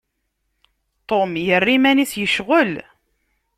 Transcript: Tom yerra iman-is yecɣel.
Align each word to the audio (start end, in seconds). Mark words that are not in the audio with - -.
Tom 1.07 1.31
yerra 1.47 1.71
iman-is 1.77 2.13
yecɣel. 2.21 2.73